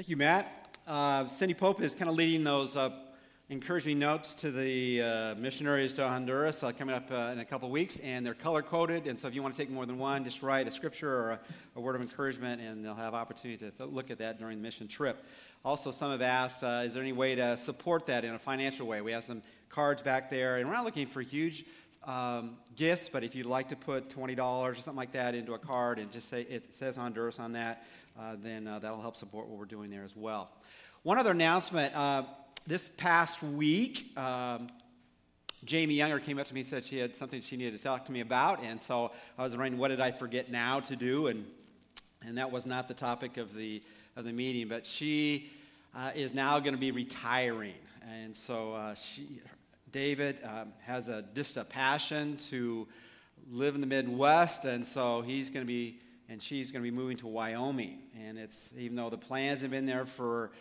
[0.00, 0.78] Thank you, Matt.
[0.86, 2.88] Uh, Cindy Pope is kind of leading those uh,
[3.50, 7.70] encouraging notes to the uh, missionaries to Honduras uh, coming up uh, in a couple
[7.70, 9.06] weeks, and they're color coded.
[9.06, 11.30] And so, if you want to take more than one, just write a scripture or
[11.32, 11.40] a,
[11.76, 14.88] a word of encouragement, and they'll have opportunity to look at that during the mission
[14.88, 15.22] trip.
[15.66, 18.86] Also, some have asked, uh, is there any way to support that in a financial
[18.86, 19.02] way?
[19.02, 21.66] We have some cards back there, and we're not looking for huge
[22.04, 25.58] um, gifts, but if you'd like to put $20 or something like that into a
[25.58, 27.84] card and just say it says Honduras on that,
[28.42, 30.50] then uh, that'll help support what we're doing there as well.
[31.02, 32.24] One other announcement uh,
[32.66, 34.66] this past week, um,
[35.64, 38.06] Jamie Younger came up to me and said she had something she needed to talk
[38.06, 41.28] to me about, and so I was wondering what did I forget now to do,
[41.28, 41.46] and,
[42.26, 43.82] and that was not the topic of the,
[44.16, 45.50] of the meeting, but she
[45.94, 47.74] uh, is now going to be retiring,
[48.10, 49.40] and so uh, she,
[49.92, 52.86] David um, has a, just a passion to
[53.50, 55.98] live in the Midwest, and so he's going to be,
[56.30, 57.98] and she's going to be moving to Wyoming.
[58.24, 60.52] And it's, even though the plans have been there for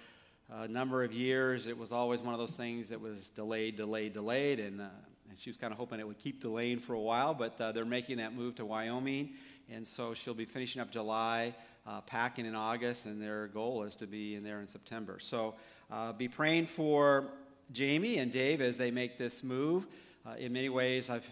[0.51, 4.13] a number of years, it was always one of those things that was delayed, delayed,
[4.13, 4.87] delayed, and, uh,
[5.29, 7.71] and she was kind of hoping it would keep delaying for a while, but uh,
[7.71, 9.29] they're making that move to Wyoming,
[9.71, 11.53] and so she'll be finishing up July,
[11.85, 15.19] uh, packing in August, and their goal is to be in there in September.
[15.19, 15.53] So
[15.91, 17.27] uh, be praying for
[17.71, 19.85] Jamie and Dave as they make this move.
[20.25, 21.29] Uh, in many ways, I've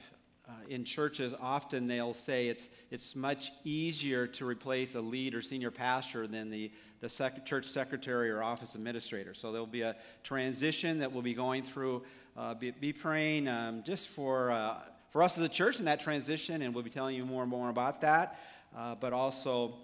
[0.48, 5.42] uh, in churches, often they'll say it's, it's much easier to replace a lead or
[5.42, 9.34] senior pastor than the, the sec- church secretary or office administrator.
[9.34, 12.03] So there'll be a transition that we'll be going through.
[12.38, 14.75] Uh, be, be, praying um, just for, uh,
[15.09, 17.52] for us as a church in that transition, and we'll be telling you more and
[17.52, 18.40] more about that.
[18.75, 19.75] Uh, but also,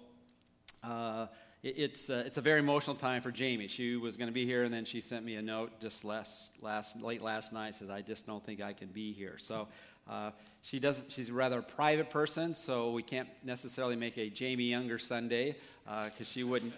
[0.82, 1.26] uh,
[1.64, 3.68] it's, uh, it's a very emotional time for Jamie.
[3.68, 6.52] She was going to be here, and then she sent me a note just last,
[6.60, 7.74] last, late last night.
[7.74, 9.36] Says, I just don't think I can be here.
[9.38, 9.68] So
[10.08, 10.30] uh,
[10.62, 14.98] she does, she's a rather private person, so we can't necessarily make a Jamie Younger
[14.98, 16.72] Sunday because uh, she, wouldn't,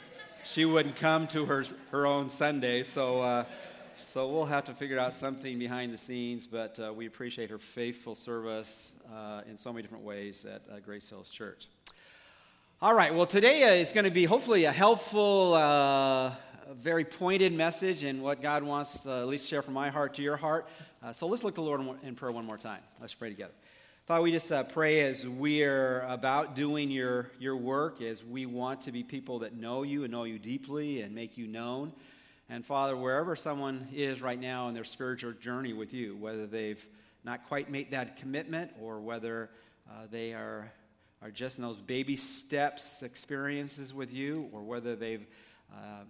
[0.45, 2.83] she wouldn't come to her, her own Sunday.
[2.83, 3.45] So, uh,
[4.01, 7.59] so we'll have to figure out something behind the scenes, but uh, we appreciate her
[7.59, 11.69] faithful service uh, in so many different ways at Grace Hills Church.
[12.83, 16.33] All right, well, today uh, is going to be hopefully a helpful, uh,
[16.75, 20.23] very pointed message and what God wants to at least share from my heart to
[20.23, 20.69] your heart.
[21.03, 22.81] Uh, so let's look to the Lord in prayer one more time.
[23.01, 23.53] Let's pray together.
[24.07, 28.83] Father, we just uh, pray as we're about doing your, your work, as we want
[28.83, 31.93] to be people that know you and know you deeply and make you known.
[32.49, 36.85] And Father, wherever someone is right now in their spiritual journey with you, whether they've
[37.25, 39.51] not quite made that commitment or whether
[39.91, 40.73] uh, they are
[41.23, 45.27] are just in those baby steps experiences with you, or whether they've
[45.73, 46.05] uh,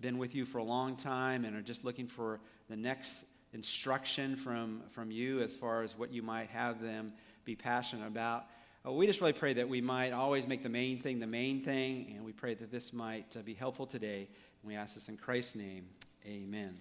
[0.00, 4.36] been with you for a long time and are just looking for the next instruction
[4.36, 7.12] from, from you as far as what you might have them
[7.44, 8.44] be passionate about.
[8.86, 11.62] Uh, we just really pray that we might always make the main thing the main
[11.62, 14.28] thing, and we pray that this might uh, be helpful today.
[14.62, 15.86] And we ask this in Christ's name.
[16.26, 16.76] Amen.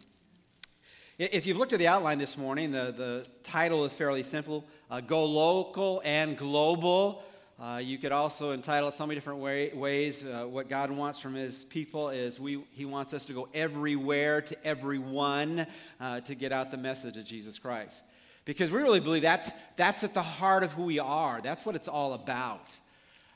[1.18, 5.02] If you've looked at the outline this morning, the, the title is fairly simple uh,
[5.02, 7.24] Go Local and Global.
[7.62, 10.24] Uh, you could also entitle it so many different way, ways.
[10.24, 14.42] Uh, what God wants from His people is we, He wants us to go everywhere
[14.42, 15.68] to everyone
[16.00, 18.00] uh, to get out the message of Jesus Christ.
[18.46, 21.76] Because we really believe that's, that's at the heart of who we are, that's what
[21.76, 22.70] it's all about.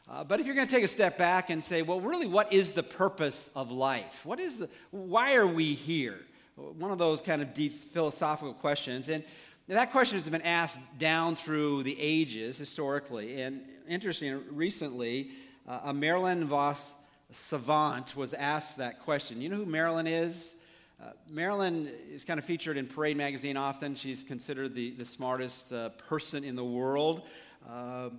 [0.10, 2.54] Uh, but if you're going to take a step back and say, well, really, what
[2.54, 4.26] is the purpose of life?
[4.26, 6.20] What is the, why are we here?
[6.56, 9.10] One of those kind of deep philosophical questions.
[9.10, 9.26] And
[9.66, 13.42] now, that question has been asked down through the ages historically.
[13.42, 15.30] And interesting, recently,
[15.66, 16.94] uh, a Marilyn Vos
[17.32, 19.40] savant was asked that question.
[19.40, 20.54] You know who Marilyn is?
[21.02, 23.96] Uh, Marilyn is kind of featured in Parade magazine often.
[23.96, 27.22] She's considered the, the smartest uh, person in the world.
[27.66, 28.10] Uh,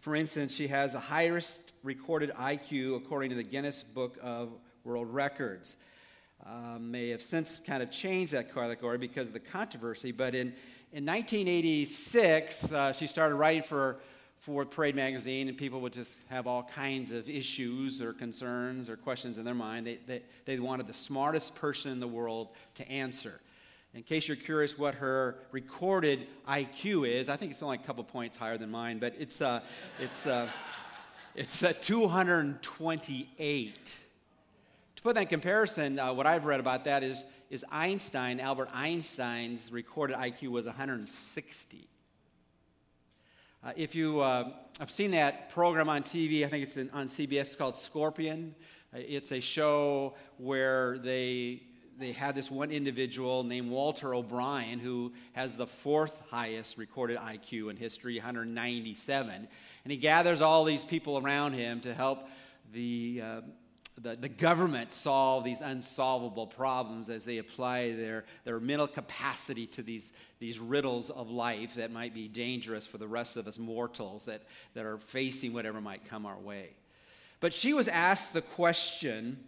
[0.00, 4.50] for instance, she has the highest recorded IQ according to the Guinness Book of
[4.82, 5.76] World Records.
[6.44, 10.52] Uh, may have since kind of changed that category because of the controversy, but in
[10.94, 13.96] in 1986, uh, she started writing for,
[14.40, 18.98] for Parade magazine, and people would just have all kinds of issues or concerns or
[18.98, 19.86] questions in their mind.
[19.86, 23.40] They, they, they wanted the smartest person in the world to answer.
[23.94, 28.04] In case you're curious what her recorded IQ is, I think it's only a couple
[28.04, 29.60] points higher than mine, but it's, uh,
[29.98, 30.46] it's, uh,
[31.34, 33.98] it's uh, 228.
[35.02, 38.68] To put that in comparison, uh, what I've read about that is is Einstein, Albert
[38.72, 41.88] Einstein's recorded IQ was 160.
[43.64, 47.06] Uh, if you uh, have seen that program on TV, I think it's in, on
[47.06, 48.54] CBS, it's called Scorpion.
[48.94, 51.64] Uh, it's a show where they
[51.98, 57.70] they had this one individual named Walter O'Brien who has the fourth highest recorded IQ
[57.70, 59.34] in history, 197.
[59.34, 62.28] And he gathers all these people around him to help
[62.72, 63.40] the uh,
[64.00, 69.82] the, the government solve these unsolvable problems as they apply their, their mental capacity to
[69.82, 74.24] these, these riddles of life that might be dangerous for the rest of us mortals
[74.24, 74.42] that,
[74.74, 76.70] that are facing whatever might come our way.
[77.40, 79.38] But she was asked the question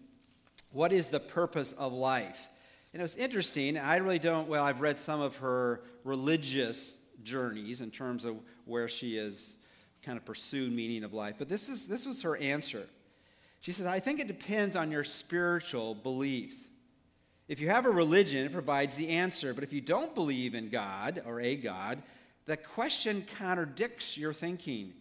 [0.72, 2.48] what is the purpose of life?
[2.92, 3.78] And it was interesting.
[3.78, 8.88] I really don't, well, I've read some of her religious journeys in terms of where
[8.88, 9.54] she has
[10.02, 11.36] kind of pursued meaning of life.
[11.38, 12.86] But this, is, this was her answer.
[13.64, 16.68] She says, I think it depends on your spiritual beliefs.
[17.48, 19.54] If you have a religion, it provides the answer.
[19.54, 22.02] But if you don't believe in God or a God,
[22.44, 24.92] the question contradicts your thinking.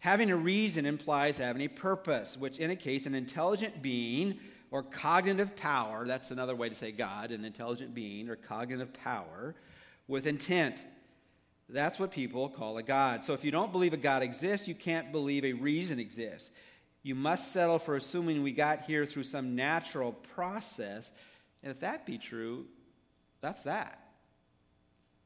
[0.00, 4.40] Having a reason implies having a purpose, which indicates an intelligent being
[4.72, 6.04] or cognitive power.
[6.04, 9.54] That's another way to say God, an intelligent being or cognitive power
[10.08, 10.84] with intent.
[11.68, 13.22] That's what people call a God.
[13.22, 16.50] So if you don't believe a God exists, you can't believe a reason exists.
[17.08, 21.10] You must settle for assuming we got here through some natural process.
[21.62, 22.66] And if that be true,
[23.40, 23.98] that's that.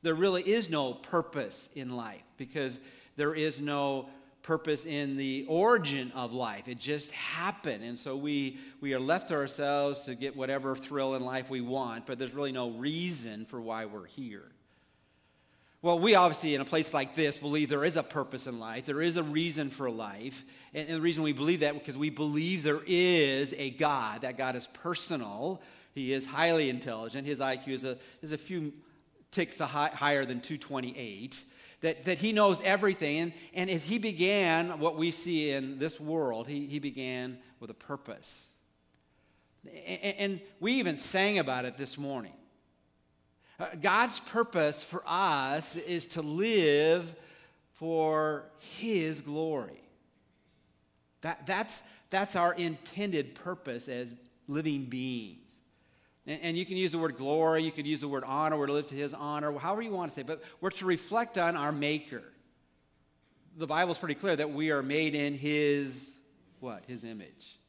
[0.03, 2.79] There really is no purpose in life because
[3.17, 4.11] there is no
[4.45, 6.69] purpose in the origin of life.
[6.69, 7.83] It just happened.
[7.83, 11.63] And so we, we are left to ourselves to get whatever thrill in life we
[11.63, 14.52] want, but there's really no reason for why we're here.
[15.83, 18.87] Well, we obviously, in a place like this, believe there is a purpose in life.
[18.87, 20.45] There is a reason for life.
[20.73, 24.23] And, the reason we believe that because we believe there is a God.
[24.23, 25.61] That God is personal.
[25.93, 27.27] He is highly intelligent.
[27.27, 28.73] His IQ is a, is a few
[29.33, 31.43] ticks a high, higher than 228.
[31.81, 33.19] That, that he knows everything.
[33.19, 37.71] And, and as he began what we see in this world, he, he began with
[37.71, 38.47] a purpose.
[39.65, 42.35] And, and we even sang about it this morning.
[43.63, 47.15] Uh, God's purpose for us is to live
[47.75, 49.81] for His glory.
[51.21, 54.13] That, that's, that's our intended purpose as
[54.49, 55.61] living beings.
[56.27, 58.67] And, and, you can use the word glory, you can use the word honor, we're
[58.67, 61.39] to live to His honor, however you want to say, it, but we're to reflect
[61.39, 62.25] on our Maker.
[63.59, 66.19] The Bible's pretty clear that we are made in His,
[66.59, 66.83] what?
[66.89, 67.61] His image.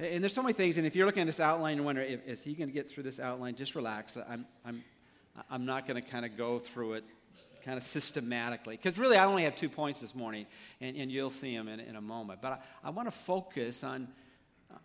[0.00, 2.42] And there's so many things, and if you're looking at this outline and wonder, is
[2.42, 3.54] he going to get through this outline?
[3.54, 4.16] Just relax.
[4.16, 4.82] I'm, I'm,
[5.50, 7.04] I'm not going to kind of go through it
[7.62, 8.78] kind of systematically.
[8.78, 10.46] Because really, I only have two points this morning,
[10.80, 12.40] and, and you'll see them in, in a moment.
[12.40, 14.08] But I, I want to focus on,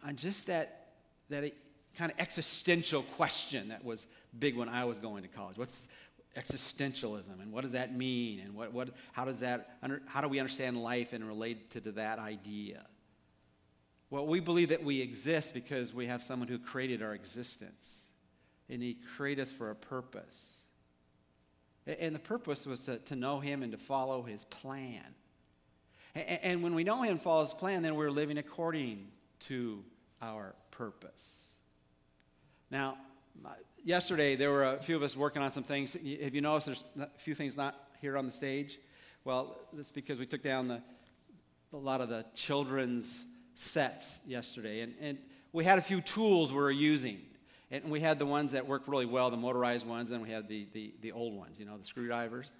[0.05, 0.87] on just that,
[1.29, 1.49] that
[1.97, 4.07] kind of existential question that was
[4.37, 5.57] big when I was going to college.
[5.57, 5.87] What's
[6.35, 8.41] existentialism, and what does that mean?
[8.41, 9.77] And what, what, how, does that,
[10.07, 12.85] how do we understand life and relate to, to that idea?
[14.15, 17.97] Well, we believe that we exist because we have someone who created our existence.
[18.69, 20.53] And he created us for a purpose.
[21.85, 25.03] And the purpose was to, to know him and to follow his plan.
[26.15, 29.07] And, when we know him and follow his plan, then we're living according
[29.41, 29.83] to
[30.21, 31.41] our purpose.
[32.71, 32.97] Now,
[33.45, 33.49] uh,
[33.83, 35.91] yesterday there were a few of us working on some things.
[35.91, 38.79] Have you noticed there's a few things not here on the stage?
[39.25, 40.81] Well, that's because we took down the,
[41.73, 44.81] a lot of the children's sets yesterday.
[44.81, 45.17] And, and
[45.51, 47.19] we had a few tools we were using.
[47.71, 50.31] And we had the ones that worked really well, the motorized ones, and then we
[50.31, 52.51] had the, the, the old ones, you know, the screwdrivers.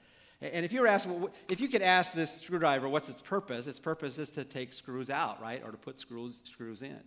[0.42, 1.08] And if you were asked,
[1.48, 5.10] if you could ask this screwdriver what's its purpose, its purpose is to take screws
[5.10, 7.00] out, right, or to put screws, screws in.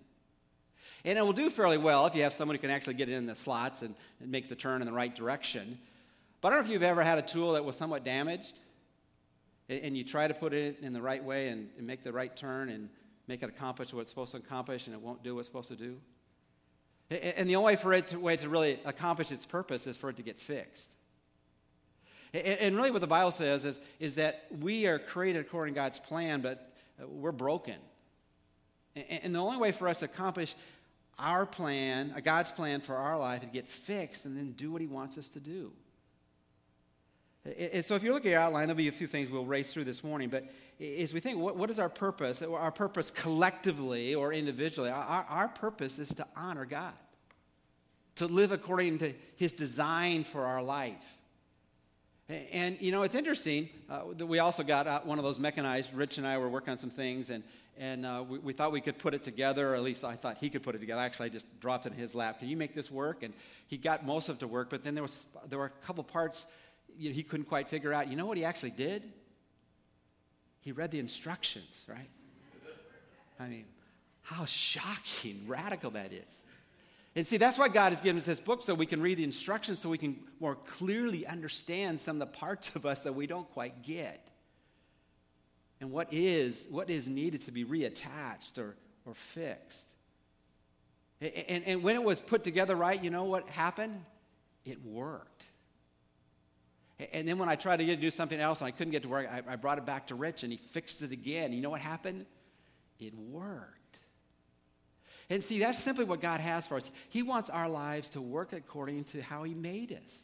[1.05, 3.15] And it will do fairly well if you have someone who can actually get it
[3.15, 5.79] in the slots and, and make the turn in the right direction.
[6.41, 8.61] But I don't know if you've ever had a tool that was somewhat damaged,
[9.69, 12.13] and, and you try to put it in the right way and, and make the
[12.13, 12.89] right turn and
[13.29, 15.69] make it accomplish what it's supposed to accomplish, and it won't do what it's supposed
[15.69, 15.99] to do.
[17.11, 20.11] And the only way for it to, way to really accomplish its purpose is for
[20.11, 20.91] it to get fixed.
[22.35, 25.99] And really, what the Bible says is, is that we are created according to God's
[25.99, 27.77] plan, but uh, we're broken.
[28.95, 30.55] And the only way for us to accomplish
[31.19, 34.83] our plan, uh, God's plan for our life, to get fixed and then do what
[34.83, 35.73] He wants us to do.
[37.59, 39.73] And so, if you look at your outline, there'll be a few things we'll race
[39.73, 40.29] through this morning.
[40.29, 40.45] But
[40.81, 42.41] as we think, what, what is our purpose?
[42.41, 46.93] Our purpose collectively or individually, our, our purpose is to honor God,
[48.17, 51.19] to live according to His design for our life.
[52.29, 55.95] And, you know, it's interesting uh, that we also got uh, one of those mechanized.
[55.95, 57.43] Rich and I were working on some things, and,
[57.79, 60.37] and uh, we, we, thought we could put it together, or at least I thought
[60.37, 61.01] he could put it together.
[61.01, 62.39] Actually, I just dropped it in his lap.
[62.39, 63.23] Can you make this work?
[63.23, 63.33] And
[63.67, 66.05] he got most of it to work, but then there, was, there were a couple
[66.05, 66.47] parts
[66.99, 68.09] you know, he couldn't quite figure out.
[68.09, 69.05] You know what he actually did?
[70.61, 72.11] He read the instructions, right?
[73.41, 73.65] I mean,
[74.23, 76.43] how shocking, radical that is.
[77.17, 79.25] And see, that's why God has given us this book so we can read the
[79.25, 83.27] instructions so we can more clearly understand some of the parts of us that we
[83.27, 84.29] don't quite get.
[85.81, 89.89] And what is, what is needed to be reattached or, or fixed.
[91.21, 94.05] And, and when it was put together right, you know what happened?
[94.65, 95.45] It worked.
[97.13, 99.03] And then when I tried to get to do something else and I couldn't get
[99.03, 101.53] to work, I, I brought it back to Rich and he fixed it again.
[101.53, 102.27] You know what happened?
[102.99, 103.79] It worked.
[105.31, 106.91] And see, that's simply what God has for us.
[107.11, 110.23] He wants our lives to work according to how He made us.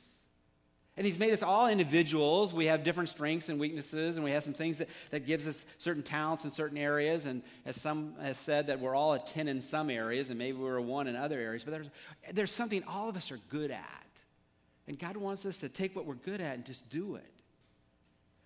[0.97, 2.53] And he's made us all individuals.
[2.53, 5.67] We have different strengths and weaknesses, and we have some things that, that gives us
[5.77, 7.27] certain talents in certain areas.
[7.27, 10.57] And as some has said, that we're all a 10 in some areas, and maybe
[10.57, 11.65] we're a 1 in other areas.
[11.65, 11.91] But there's,
[12.33, 14.04] there's something all of us are good at.
[14.87, 17.31] And God wants us to take what we're good at and just do it.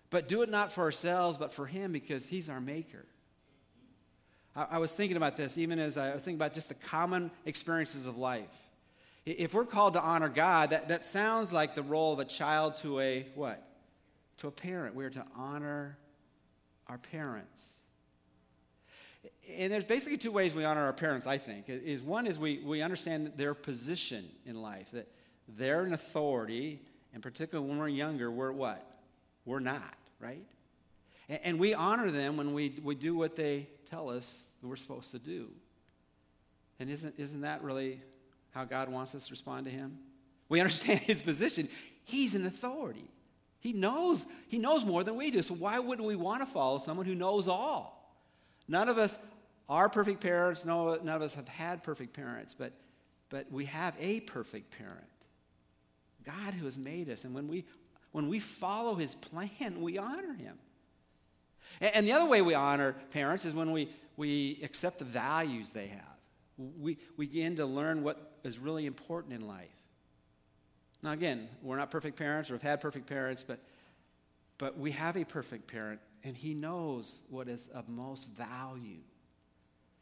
[0.09, 3.05] But do it not for ourselves, but for Him, because He's our maker.
[4.55, 7.31] I, I was thinking about this, even as I was thinking about just the common
[7.45, 8.49] experiences of life.
[9.25, 12.77] If we're called to honor God, that, that sounds like the role of a child
[12.77, 13.63] to a what?
[14.37, 14.95] To a parent.
[14.95, 15.97] We're to honor
[16.87, 17.63] our parents.
[19.57, 21.65] And there's basically two ways we honor our parents, I think.
[21.67, 25.07] Is one is we, we understand their position in life, that
[25.57, 26.81] they're an authority,
[27.13, 28.85] and particularly when we're younger, we're what?
[29.45, 30.45] We're not, right?
[31.27, 35.11] And, and we honor them when we, we do what they tell us we're supposed
[35.11, 35.49] to do.
[36.79, 38.01] And isn't, isn't that really
[38.51, 39.97] how God wants us to respond to him?
[40.47, 41.69] We understand his position.
[42.03, 43.09] He's an authority.
[43.59, 45.41] He knows, he knows more than we do.
[45.41, 47.95] So why wouldn't we want to follow someone who knows all?
[48.67, 49.19] None of us
[49.67, 50.65] are perfect parents.
[50.65, 52.73] No, none of us have had perfect parents, but,
[53.29, 55.05] but we have a perfect parent.
[56.25, 57.23] God who has made us.
[57.23, 57.65] And when we,
[58.11, 60.57] when we follow his plan, we honor him.
[61.81, 65.71] And, and the other way we honor parents is when we, we accept the values
[65.71, 66.01] they have.
[66.57, 69.67] We, we begin to learn what is really important in life.
[71.01, 73.59] Now, again, we're not perfect parents or have had perfect parents, but,
[74.57, 78.99] but we have a perfect parent, and he knows what is of most value.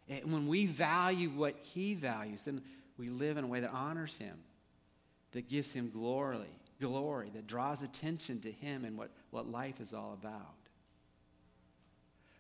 [0.10, 2.62] And when we value what he values, then
[2.98, 4.38] we live in a way that honors him,
[5.32, 6.48] that gives him glory,
[6.80, 10.56] glory, that draws attention to him and what, what life is all about.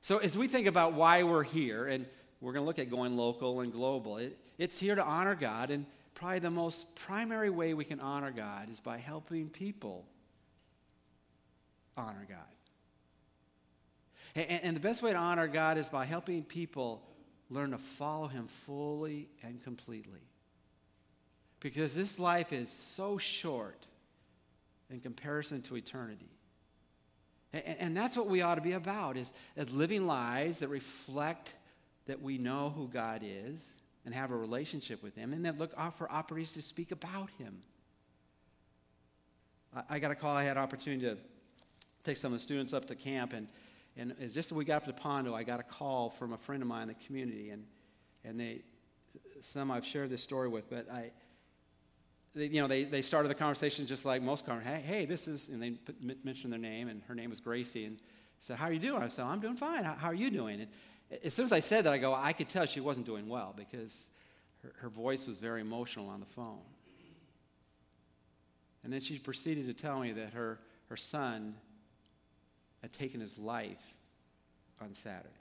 [0.02, 2.06] So, as we think about why we're here, and
[2.40, 5.70] we're going to look at going local and global, it, it's here to honor God,
[5.70, 10.06] and probably the most primary way we can honor God is by helping people
[11.98, 12.38] honor God.
[14.36, 17.04] And, and the best way to honor God is by helping people
[17.50, 20.22] learn to follow Him fully and completely.
[21.60, 23.88] Because this life is so short
[24.90, 26.30] in comparison to eternity.
[27.54, 31.56] And, and that's what we ought to be about, is, is living lives that reflect
[32.06, 33.66] that we know who God is
[34.06, 37.58] and have a relationship with Him, and that look for opportunities to speak about Him.
[39.76, 41.18] I, I got a call, I had an opportunity to
[42.06, 43.48] take some of the students up to camp, and,
[43.98, 46.38] and it's just as we got up to Pondo, I got a call from a
[46.38, 47.66] friend of mine in the community, and,
[48.24, 48.62] and they,
[49.42, 51.12] some I've shared this story with, but I,
[52.38, 54.86] they, you know, they, they started the conversation just like most conversations.
[54.86, 57.86] Hey, hey, this is, and they put, mentioned their name, and her name was Gracie,
[57.86, 57.98] and
[58.40, 59.02] said, how are you doing?
[59.02, 59.84] I said, I'm doing fine.
[59.84, 60.62] How, how are you doing?
[60.62, 63.28] And as soon as I said that, I go, I could tell she wasn't doing
[63.28, 64.10] well because
[64.64, 66.60] her, her voice was very emotional on the phone.
[68.84, 71.56] And then she proceeded to tell me that her, her son
[72.82, 73.96] had taken his life
[74.80, 75.34] on Saturday.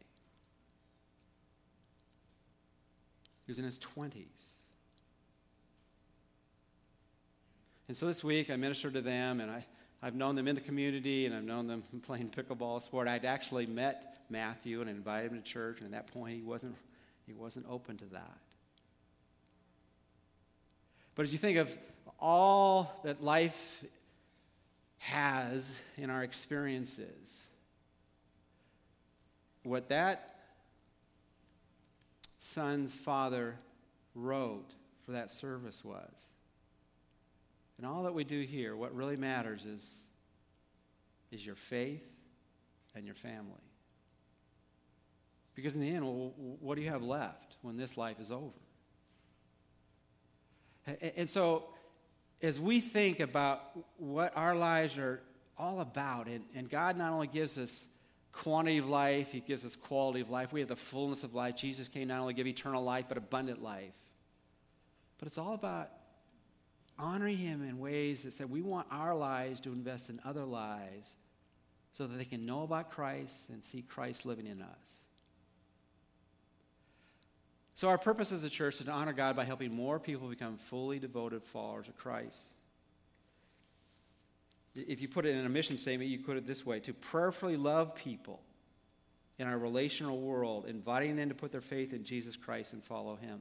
[3.45, 4.56] He was in his 20s.
[7.89, 9.65] And so this week I ministered to them, and I,
[10.03, 13.09] I've known them in the community, and I've known them playing pickleball sport.
[13.09, 16.77] I'd actually met Matthew and invited him to church, and at that point he wasn't,
[17.27, 18.39] he wasn't open to that.
[21.15, 21.77] But as you think of
[22.21, 23.85] all that life
[24.99, 27.33] has in our experiences,
[29.63, 30.37] what that
[32.39, 33.57] son's father
[34.15, 34.75] wrote
[35.05, 36.11] for that service was.
[37.79, 39.85] And all that we do here, what really matters is,
[41.31, 42.05] is your faith
[42.95, 43.53] and your family.
[45.55, 48.53] Because in the end, well, what do you have left when this life is over?
[51.17, 51.65] And so,
[52.43, 53.63] as we think about
[53.97, 55.23] what our lives are
[55.59, 57.89] all about, and, and God not only gives us
[58.33, 60.53] quantity of life, He gives us quality of life.
[60.53, 61.57] We have the fullness of life.
[61.57, 63.95] Jesus came not only give eternal life, but abundant life.
[65.19, 65.91] But it's all about
[66.99, 71.17] honoring Him in ways that say we want our lives to invest in other lives
[71.93, 74.97] so that they can know about Christ and see Christ living in us.
[77.75, 80.57] So, our purpose as a church is to honor God by helping more people become
[80.57, 82.41] fully devoted followers of Christ.
[84.75, 87.57] If you put it in a mission statement, you put it this way to prayerfully
[87.57, 88.41] love people
[89.39, 93.17] in our relational world, inviting them to put their faith in Jesus Christ and follow
[93.17, 93.41] Him.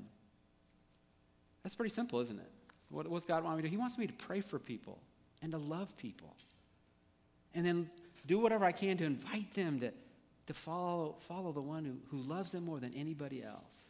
[1.64, 2.52] That's pretty simple, isn't it?
[2.96, 3.72] What, what's God want me to do?
[3.72, 5.00] He wants me to pray for people
[5.42, 6.34] and to love people.
[7.54, 7.90] And then
[8.26, 9.92] do whatever I can to invite them to,
[10.48, 13.84] to follow, follow the one who, who loves them more than anybody else.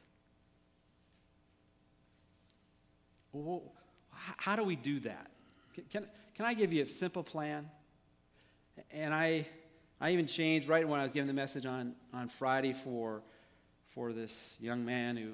[3.32, 3.62] Well,
[4.10, 5.30] how do we do that?
[5.92, 7.70] Can, can I give you a simple plan?
[8.90, 9.46] And I,
[10.02, 13.22] I even changed right when I was giving the message on, on Friday for,
[13.94, 15.34] for this young man who,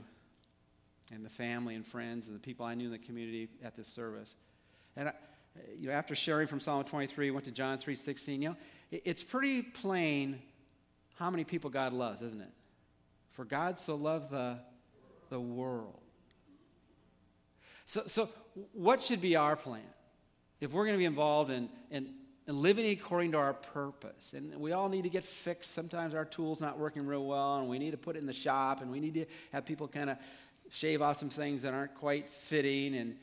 [1.12, 3.88] and the family and friends and the people I knew in the community at this
[3.88, 4.36] service.
[4.96, 5.14] And I,
[5.78, 8.56] you know, after sharing from Psalm 23, went to John 3.16, you know,
[8.90, 10.40] it, it's pretty plain
[11.16, 12.52] how many people God loves, isn't it?
[13.32, 14.58] For God so loved the,
[15.30, 16.00] the world.
[17.86, 18.30] So, so
[18.74, 19.82] what should be our plan?
[20.60, 22.14] If we're going to be involved in, in,
[22.48, 25.74] in living according to our purpose, and we all need to get fixed.
[25.74, 28.34] Sometimes our tool's not working real well, and we need to put it in the
[28.34, 30.18] shop, and we need to have people kind of
[30.72, 33.16] shave off some things that aren't quite fitting, and,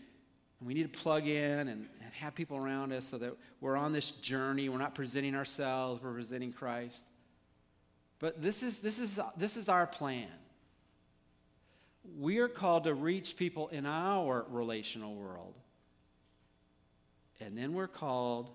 [0.60, 3.76] and we need to plug in and, and have people around us so that we're
[3.76, 4.68] on this journey.
[4.68, 7.04] We're not presenting ourselves, we're presenting Christ.
[8.20, 10.28] But this is, this is, this is our plan.
[12.18, 15.54] We are called to reach people in our relational world.
[17.40, 18.50] And then we're called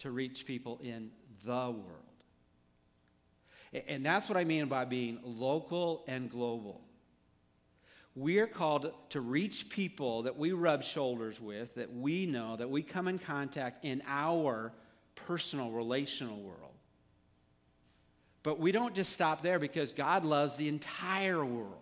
[0.00, 1.10] to reach people in
[1.44, 1.86] the world.
[3.86, 6.80] And that's what I mean by being local and global.
[8.14, 12.68] We are called to reach people that we rub shoulders with, that we know, that
[12.68, 14.72] we come in contact in our
[15.14, 16.74] personal, relational world.
[18.42, 21.76] But we don't just stop there because God loves the entire world.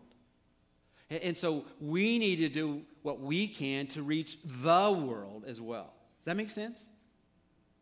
[1.09, 5.93] And so we need to do what we can to reach the world as well.
[6.19, 6.87] Does that make sense?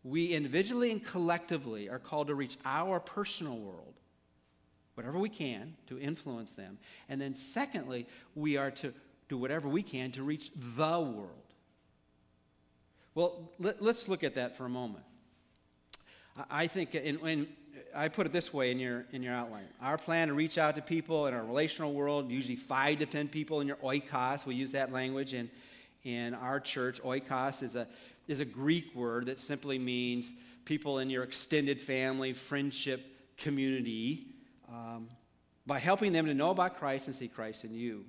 [0.03, 3.95] We individually and collectively are called to reach our personal world,
[4.99, 6.77] whatever we can to influence them.
[7.09, 8.93] And then, secondly, we are to
[9.29, 11.55] do whatever we can to reach the world.
[13.15, 15.05] Well, let, us look at that for a moment.
[16.51, 17.47] I think, and,
[17.95, 19.67] I put it this way in your, in your outline.
[19.81, 23.29] Our plan to reach out to people in our relational world, usually five to ten
[23.29, 25.49] people in your oikos, we use that language in,
[26.03, 27.01] in our church.
[27.03, 27.87] Oikos is a,
[28.27, 30.33] is a Greek word that simply means
[30.65, 34.27] people in your extended family, friendship, community,
[34.69, 35.09] um,
[35.67, 38.05] by helping them to know about Christ and see Christ in you.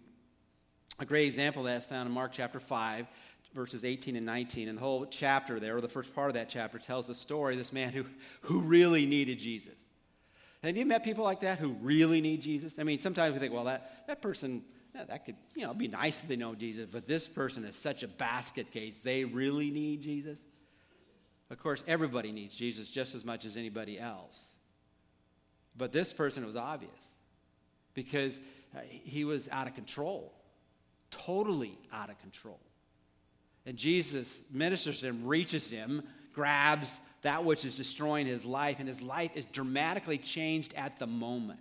[0.99, 3.07] A great example of that is found in Mark chapter 5,
[3.53, 4.67] verses 18 and 19.
[4.67, 7.53] And the whole chapter there, or the first part of that chapter, tells the story
[7.53, 8.05] of this man who,
[8.41, 9.79] who really needed Jesus.
[10.63, 12.79] Have you met people like that who really need Jesus?
[12.79, 15.87] I mean, sometimes we think, well, that, that person yeah, that could, you know, be
[15.87, 18.99] nice if they know Jesus, but this person is such a basket case.
[18.99, 20.39] They really need Jesus.
[21.49, 24.43] Of course, everybody needs Jesus just as much as anybody else.
[25.79, 26.91] But this person it was obvious
[27.95, 28.39] because
[28.75, 30.31] uh, he was out of control,
[31.09, 32.59] totally out of control.
[33.65, 38.87] And Jesus ministers to him, reaches him, grabs that which is destroying his life, and
[38.87, 41.59] his life is dramatically changed at the moment.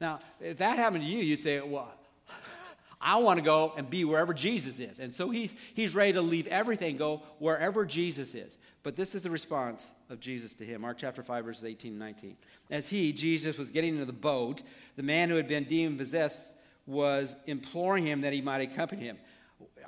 [0.00, 1.92] Now, if that happened to you, you'd say, well,
[3.00, 4.98] I want to go and be wherever Jesus is.
[4.98, 8.56] And so he's, he's ready to leave everything, go wherever Jesus is.
[8.82, 10.80] But this is the response of Jesus to him.
[10.82, 12.36] Mark chapter 5, verses 18 and 19.
[12.70, 14.62] As he, Jesus, was getting into the boat,
[14.96, 16.54] the man who had been demon possessed
[16.86, 19.18] was imploring him that he might accompany him.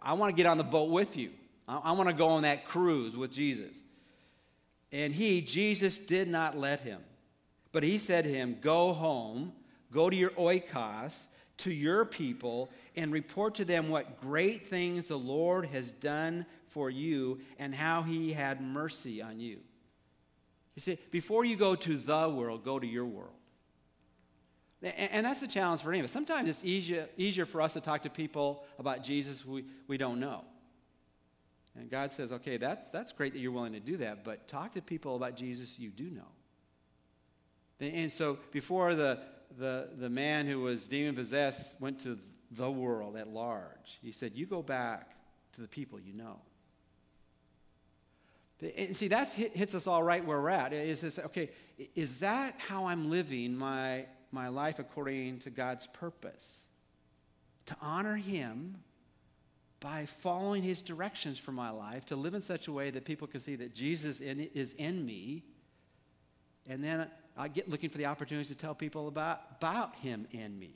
[0.02, 1.30] I want to get on the boat with you.
[1.66, 3.76] I, I want to go on that cruise with Jesus.
[4.90, 7.00] And he, Jesus, did not let him.
[7.72, 9.52] But he said to him, Go home
[9.92, 11.26] Go to your oikos,
[11.58, 16.90] to your people, and report to them what great things the Lord has done for
[16.90, 19.58] you and how he had mercy on you.
[20.74, 23.34] You see, before you go to the world, go to your world.
[24.82, 26.12] And, that's the challenge for any of us.
[26.12, 30.18] Sometimes it's easier, easier for us to talk to people about Jesus we, we don't
[30.18, 30.44] know.
[31.78, 34.74] And God says, okay, that's, that's great that you're willing to do that, but talk
[34.74, 36.26] to people about Jesus you do know.
[37.80, 39.20] And so before the,
[39.58, 42.18] the, the man who was demon possessed went to
[42.50, 43.98] the world at large.
[44.02, 45.16] He said, You go back
[45.54, 46.40] to the people you know.
[48.76, 50.72] And see, that hits us all right where we're at.
[50.72, 51.50] Is this, okay,
[51.96, 56.62] is that how I'm living my, my life according to God's purpose?
[57.66, 58.76] To honor Him
[59.80, 63.26] by following His directions for my life, to live in such a way that people
[63.26, 65.42] can see that Jesus in, is in me,
[66.68, 70.58] and then I get looking for the opportunities to tell people about, about him and
[70.58, 70.74] me.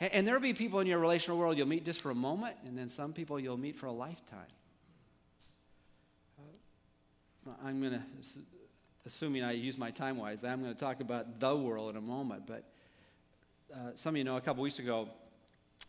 [0.00, 2.56] And, and there'll be people in your relational world you'll meet just for a moment,
[2.64, 4.46] and then some people you'll meet for a lifetime.
[7.46, 8.02] Uh, I'm going to,
[9.04, 12.00] assuming I use my time wisely, I'm going to talk about the world in a
[12.00, 12.46] moment.
[12.46, 12.64] But
[13.72, 15.08] uh, some of you know a couple weeks ago,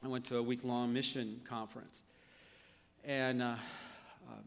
[0.03, 2.03] I went to a week long mission conference.
[3.03, 3.55] And, uh,
[4.27, 4.43] um,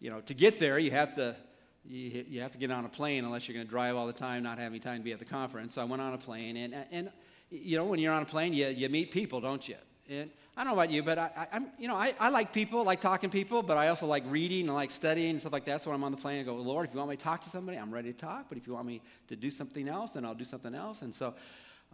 [0.00, 1.36] you know, to get there, you have to.
[1.84, 4.12] You, you have to get on a plane unless you're going to drive all the
[4.12, 5.74] time, not having time to be at the conference.
[5.74, 7.10] So I went on a plane, and, and
[7.50, 9.76] you know, when you're on a plane, you, you meet people, don't you?
[10.08, 12.84] And I don't know about you, but I, am you know, I, I like people,
[12.84, 15.64] like talking to people, but I also like reading and like studying and stuff like
[15.66, 15.82] that.
[15.82, 17.42] So when I'm on the plane, I go, Lord, if you want me to talk
[17.44, 18.46] to somebody, I'm ready to talk.
[18.48, 21.02] But if you want me to do something else, then I'll do something else.
[21.02, 21.34] And so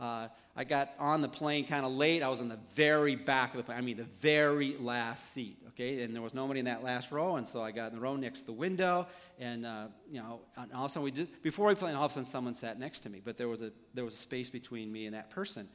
[0.01, 2.23] uh, I got on the plane kind of late.
[2.23, 3.79] I was in the very back of the plane.
[3.79, 5.59] I mean, the very last seat.
[5.69, 8.01] Okay, and there was nobody in that last row, and so I got in the
[8.01, 9.07] row next to the window.
[9.39, 12.05] And uh, you know, and all of a sudden we just before we played, all
[12.05, 14.19] of a sudden someone sat next to me, but there was a there was a
[14.19, 15.69] space between me and that person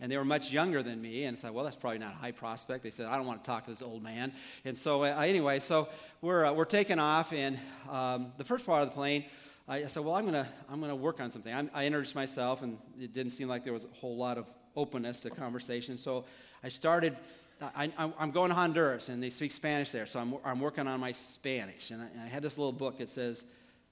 [0.00, 1.24] and they were much younger than me.
[1.24, 2.82] And I said, well, that's probably not a high prospect.
[2.82, 4.32] They said, I don't want to talk to this old man.
[4.64, 5.88] And so, uh, anyway, so
[6.22, 9.26] we're, uh, we're taking off, and um, the first part of the plane,
[9.70, 11.54] I, said, well, I'm going to I'm gonna work on something.
[11.54, 14.50] I'm, I introduced myself, and it didn't seem like there was a whole lot of
[14.74, 15.96] openness to conversation.
[15.96, 16.24] So
[16.62, 17.16] I started.
[17.76, 20.98] I, am going to Honduras, and they speak Spanish there, so I'm, I'm working on
[20.98, 21.90] my Spanish.
[21.90, 22.96] And I, and I had this little book.
[23.00, 23.44] It says,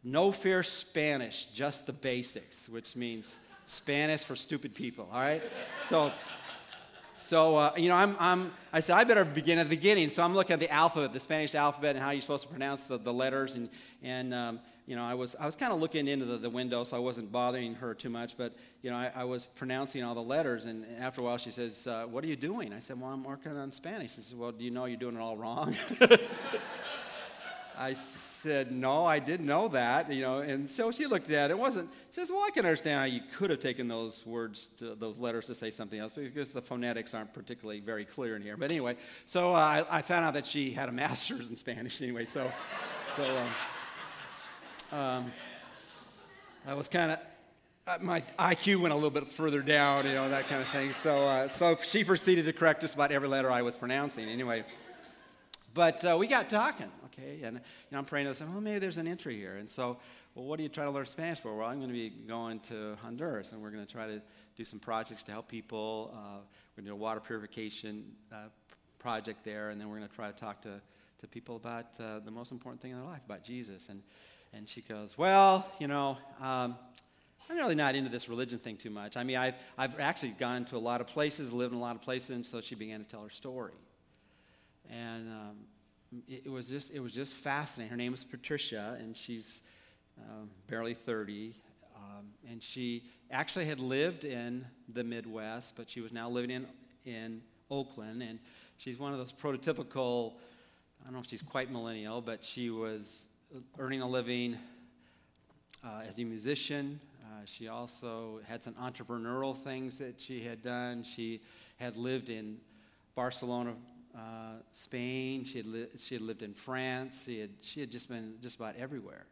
[0.03, 5.43] No Fear Spanish, Just the Basics, which means Spanish for stupid people, all right?
[5.81, 6.11] So,
[7.13, 10.09] so uh, you know, I'm, I'm, I said, I better begin at the beginning.
[10.09, 12.85] So I'm looking at the alphabet, the Spanish alphabet, and how you're supposed to pronounce
[12.85, 13.55] the, the letters.
[13.55, 13.69] And,
[14.03, 16.83] and um, you know, I was, I was kind of looking into the, the window,
[16.83, 18.39] so I wasn't bothering her too much.
[18.39, 20.65] But, you know, I, I was pronouncing all the letters.
[20.65, 22.73] And after a while, she says, uh, What are you doing?
[22.73, 24.15] I said, Well, I'm working on Spanish.
[24.15, 25.77] She says, Well, do you know you're doing it all wrong?
[27.79, 30.39] I said, No, I didn't know that, you know.
[30.39, 31.53] And so she looked at it.
[31.53, 34.69] It wasn't, she says, Well, I can understand how you could have taken those words,
[34.79, 38.41] to, those letters to say something else because the phonetics aren't particularly very clear in
[38.41, 38.57] here.
[38.57, 38.97] But anyway,
[39.27, 42.25] so uh, I, I, found out that she had a master's in Spanish anyway.
[42.25, 42.51] So,
[43.17, 43.49] so um,
[44.93, 45.33] um,
[46.67, 47.19] I was kind of,
[47.87, 50.93] uh, my IQ went a little bit further down, you know, that kind of thing.
[50.93, 54.65] So, uh, so she proceeded to correct just about every letter I was pronouncing anyway.
[55.75, 57.43] But uh, we got talking okay?
[57.43, 59.57] And you know, I'm praying to myself, well, maybe there's an entry here.
[59.57, 59.99] And so,
[60.35, 61.57] well, what are you trying to learn Spanish for?
[61.57, 64.21] Well, I'm going to be going to Honduras, and we're going to try to
[64.57, 66.11] do some projects to help people.
[66.13, 66.39] Uh,
[66.77, 68.49] we're going to do a water purification uh,
[68.99, 70.81] project there, and then we're going to try to talk to,
[71.21, 73.89] to people about uh, the most important thing in their life, about Jesus.
[73.89, 74.03] And,
[74.55, 76.77] and she goes, well, you know, um,
[77.51, 79.17] I'm really not into this religion thing too much.
[79.17, 81.97] I mean, I've, I've actually gone to a lot of places, lived in a lot
[81.97, 83.73] of places, and so she began to tell her story.
[84.91, 85.57] And um,
[86.27, 87.91] it was just it was just fascinating.
[87.91, 89.61] Her name is Patricia, and she's
[90.19, 91.55] um, barely 30,
[91.97, 96.67] um, and she actually had lived in the Midwest, but she was now living in
[97.05, 98.39] in Oakland, and
[98.79, 100.35] she's one of those prototypical.
[101.01, 103.25] I don't know if she's quite millennial, but she was
[103.79, 104.57] earning a living
[105.85, 107.01] uh, as a musician.
[107.23, 111.03] Uh, she also had some entrepreneurial things that she had done.
[111.03, 111.41] She
[111.77, 112.59] had lived in
[113.15, 113.75] Barcelona,
[114.15, 115.45] uh, Spain.
[115.45, 117.23] She had, li- she had lived in France.
[117.25, 119.27] She had, she had just been just about everywhere.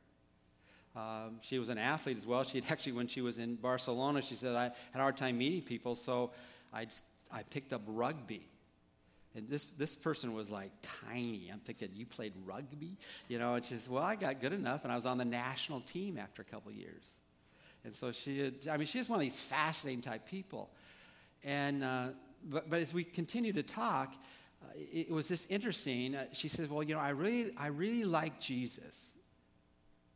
[0.95, 2.43] Um, she was an athlete as well.
[2.45, 5.39] She had actually, when she was in Barcelona, she said, I had a hard time
[5.39, 6.33] meeting people, so
[6.73, 6.87] i
[7.33, 8.49] I picked up rugby.
[9.37, 10.71] And this, this person was like
[11.07, 11.51] tiny.
[11.53, 12.97] I'm thinking, you played rugby?
[13.29, 15.27] You know, and she says, well, I got good enough, and I was on the
[15.27, 17.19] national team after a couple years.
[17.85, 20.71] And so she had, I mean, she's one of these fascinating type people.
[21.45, 22.09] And, uh,
[22.45, 24.15] but, but as we continue to talk,
[24.63, 26.17] uh, it was just interesting.
[26.17, 28.99] Uh, she says, Well, you know, I really, I really like Jesus,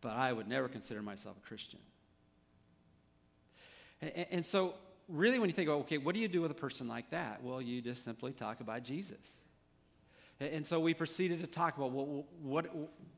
[0.00, 1.78] but I would never consider myself a Christian.
[4.00, 4.74] And, and so,
[5.10, 7.42] really, when you think about, okay, what do you do with a person like that?
[7.42, 9.18] Well, you just simply talk about Jesus.
[10.40, 12.70] And, so we proceeded to talk about what,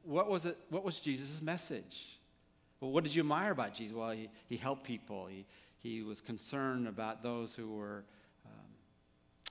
[0.02, 2.18] what, was it, what was Jesus' message?
[2.81, 3.94] Well, what did you admire about Jesus?
[3.94, 5.26] Well, he, he helped people.
[5.26, 5.46] He,
[5.78, 8.05] he was concerned about those who were
[8.44, 8.66] um,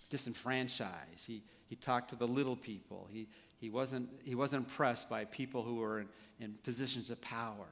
[0.10, 1.26] disenfranchised.
[1.26, 3.08] He, he talked to the little people.
[3.10, 6.10] He, he, wasn't, he wasn't impressed by people who were in,
[6.42, 7.70] in positions of power.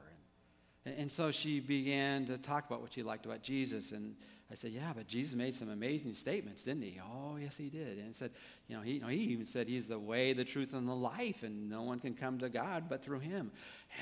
[0.86, 3.92] And, and so she began to talk about what she liked about Jesus.
[3.92, 4.16] And
[4.52, 7.00] I said, Yeah, but Jesus made some amazing statements, didn't he?
[7.02, 8.00] Oh, yes, he did.
[8.00, 8.32] And said,
[8.68, 10.96] You know, he, you know, he even said he's the way, the truth, and the
[10.96, 13.52] life, and no one can come to God but through him.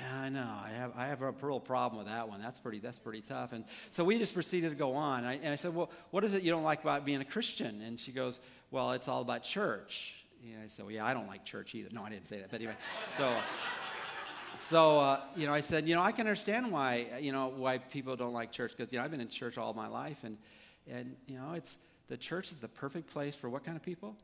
[0.02, 2.42] And I know, I have, I have a real problem with that one.
[2.42, 3.52] That's pretty, that's pretty tough.
[3.52, 5.20] And so we just proceeded to go on.
[5.20, 7.26] And I, and I said, Well, what is it you don't like about being a
[7.26, 7.82] Christian?
[7.82, 8.40] And she goes,
[8.72, 10.14] well, it's all about church.
[10.44, 11.90] And I said, well, yeah, I don't like church either.
[11.92, 12.52] No, I didn't say that.
[12.52, 12.76] But anyway,
[13.18, 13.32] so,
[14.58, 17.78] so uh, you know, I said, you know, I can understand why, you know, why
[17.78, 20.24] people don't like church because, you know, I've been in church all my life.
[20.24, 20.38] And,
[20.90, 24.16] and, you know, it's, the church is the perfect place for what kind of people?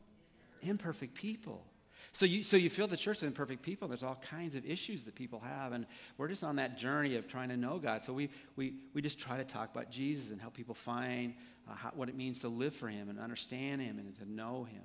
[0.62, 1.66] Imperfect people.
[2.12, 3.88] So you, so you feel the church is imperfect people.
[3.88, 5.72] There's all kinds of issues that people have.
[5.72, 5.86] And
[6.18, 8.06] we're just on that journey of trying to know God.
[8.06, 11.34] So we, we, we just try to talk about Jesus and help people find
[11.70, 14.66] uh, how, what it means to live for him and understand him and to know
[14.66, 14.84] him.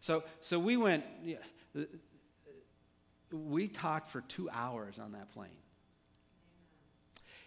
[0.00, 1.04] So, so we went,
[3.30, 5.50] we talked for two hours on that plane.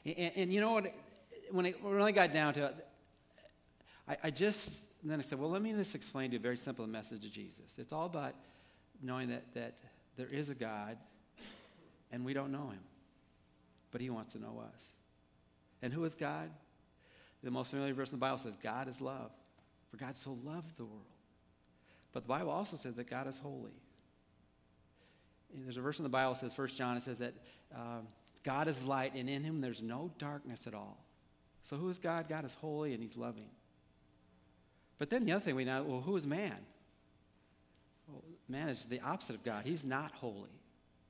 [0.06, 0.94] And, and you know what?
[1.52, 2.88] When it really got down to it,
[4.08, 6.58] I, I just then I said, well, let me just explain to you a very
[6.58, 7.78] simple message of Jesus.
[7.78, 8.36] It's all about
[9.02, 9.76] knowing that, that
[10.16, 10.98] there is a God
[12.12, 12.82] and we don't know him,
[13.92, 14.82] but he wants to know us.
[15.82, 16.52] And who is God?
[17.44, 19.32] The most familiar verse in the Bible says, God is love.
[19.90, 21.02] For God so loved the world.
[22.14, 23.74] But the Bible also says that God is holy.
[25.54, 27.34] There's a verse in the Bible that says, 1 John, it says that
[27.76, 28.08] um,
[28.44, 30.98] God is light, and in him there's no darkness at all.
[31.64, 32.28] So who is God?
[32.28, 33.50] God is holy and he's loving.
[34.98, 36.58] But then the other thing we know, well, who is man?
[38.08, 39.66] Well, man is the opposite of God.
[39.66, 40.50] He's not holy.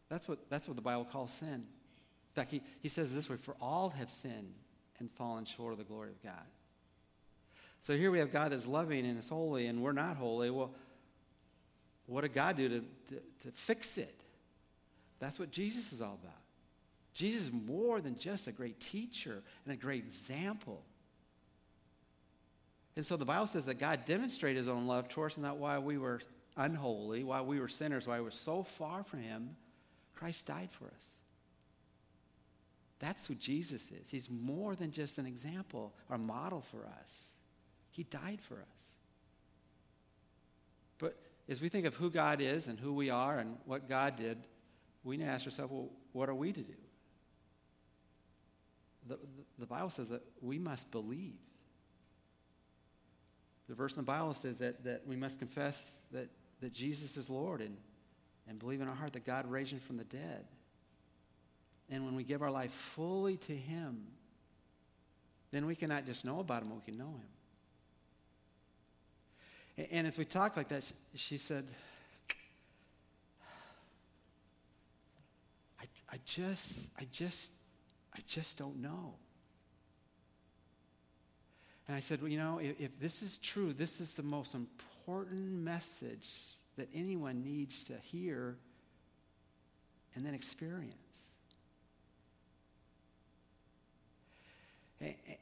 [0.10, 1.54] That's what, that's what the Bible calls sin.
[1.54, 4.54] In fact, he, he says this way For all have sinned
[5.00, 6.46] and fallen short of the glory of God.
[7.82, 10.50] So here we have God that's loving and is holy, and we're not holy.
[10.50, 10.72] Well,
[12.06, 14.21] what did God do to, to, to fix it?
[15.22, 16.36] That's what Jesus is all about.
[17.14, 20.84] Jesus is more than just a great teacher and a great example.
[22.96, 25.58] And so the Bible says that God demonstrated his own love towards us, and that
[25.58, 26.22] while we were
[26.58, 29.56] unholy, while we were sinners, while we were so far from him,
[30.16, 31.10] Christ died for us.
[33.00, 34.10] That's who Jesus is.
[34.10, 37.18] He's more than just an example or model for us.
[37.92, 38.68] He died for us.
[40.98, 44.18] But as we think of who God is and who we are and what God
[44.18, 44.38] did,
[45.04, 46.74] we need to ask ourselves, well, what are we to do?
[49.08, 49.18] The,
[49.58, 51.40] the, Bible says that we must believe.
[53.68, 56.30] The verse in the Bible says that, that we must confess that,
[56.62, 57.76] that Jesus is Lord and,
[58.48, 60.46] and believe in our heart that God raised him from the dead.
[61.90, 64.04] And when we give our life fully to him,
[65.52, 67.28] then we cannot just know about him, we can know him.
[69.90, 70.86] And, as we talked like that,
[71.16, 71.66] she, said,
[76.12, 77.52] I, just, I just,
[78.14, 79.16] I just don't know.
[81.88, 84.54] And I said, well, you know, if, if this is true, this is the most
[84.54, 86.30] important message
[86.78, 88.58] that anyone needs to hear
[90.16, 90.96] and then experience.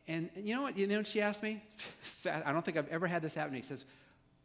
[0.07, 0.77] And, and, you know what?
[0.77, 1.61] You know what she asked me?
[2.25, 3.53] I don't think I've ever had this happen.
[3.53, 3.83] He says,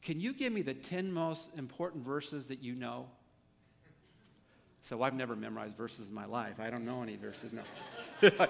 [0.03, 3.07] "Can you give me the ten most important verses that you know?"
[4.85, 6.61] So I've never memorized verses in my life.
[6.61, 7.53] I don't know any verses.
[7.53, 7.62] No.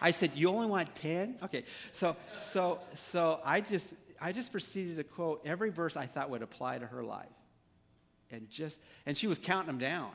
[0.00, 1.36] I said, "You only want 10?
[1.44, 1.64] Okay.
[1.92, 6.42] So so so I just I just proceeded to quote every verse I thought would
[6.42, 7.26] apply to her life.
[8.30, 10.10] And just and she was counting them down.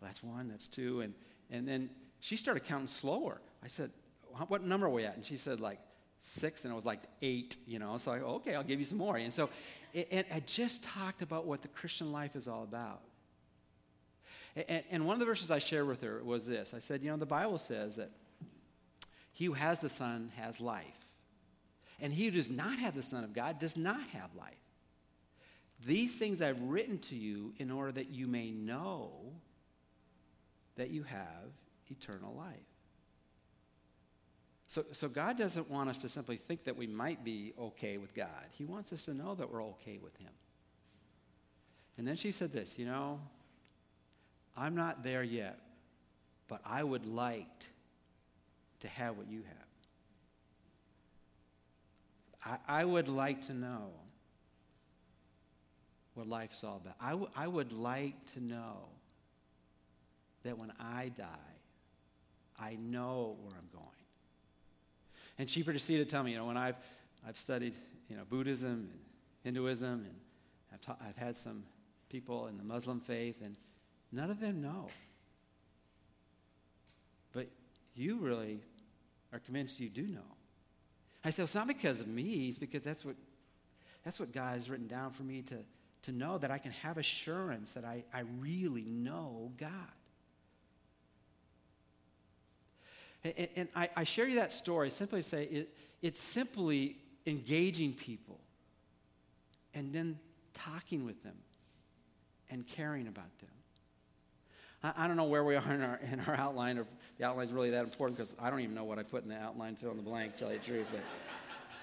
[0.00, 1.14] Well, that's one, that's two, and
[1.50, 1.90] and then
[2.20, 3.40] she started counting slower.
[3.64, 3.90] I said,
[4.48, 5.80] "What number are we at?" And she said, "Like
[6.20, 7.96] six, and it was like eight, you know.
[7.96, 9.16] So I okay, I'll give you some more.
[9.16, 9.48] And so,
[9.94, 13.00] and I just talked about what the Christian life is all about.
[14.66, 17.10] And, and one of the verses I shared with her was this I said, you
[17.10, 18.10] know, the Bible says that
[19.32, 20.84] he who has the Son has life.
[22.00, 24.54] And he who does not have the Son of God does not have life.
[25.84, 29.10] These things I've written to you in order that you may know
[30.76, 31.50] that you have
[31.88, 32.54] eternal life.
[34.68, 38.14] So, so God doesn't want us to simply think that we might be okay with
[38.14, 38.28] God.
[38.50, 40.30] He wants us to know that we're okay with Him.
[41.96, 43.20] And then she said this, you know,
[44.58, 45.58] I'm not there yet,
[46.48, 47.46] but I would like
[48.80, 49.42] to have what you
[52.44, 52.58] have.
[52.68, 53.90] I, I would like to know
[56.14, 56.94] what life's all about.
[57.00, 58.88] I, w- I would like to know
[60.42, 61.24] that when I die,
[62.58, 63.84] I know where I'm going.
[65.38, 66.76] And she proceeded to tell me, you know, when I've,
[67.26, 67.74] I've studied,
[68.08, 68.98] you know, Buddhism and
[69.44, 70.14] Hinduism, and
[70.72, 71.62] I've, ta- I've had some
[72.08, 73.56] people in the Muslim faith, and
[74.12, 74.86] none of them know.
[77.32, 77.48] But
[77.94, 78.60] you really
[79.32, 80.20] are convinced you do know.
[81.24, 83.16] I said, well, it's not because of me, it's because that's what,
[84.04, 85.56] that's what God has written down for me to,
[86.02, 89.70] to know that I can have assurance that I, I really know God.
[93.24, 97.92] And, and I, I, share you that story simply to say it, it's simply engaging
[97.92, 98.38] people
[99.74, 100.18] and then
[100.54, 101.36] talking with them
[102.48, 103.50] and caring about them.
[104.82, 106.86] I, I don't know where we are in our, in our outline, or
[107.18, 109.28] the outline is really that important because I don't even know what I put in
[109.28, 110.86] the outline, fill in the blank, tell you the truth.
[110.92, 111.02] But,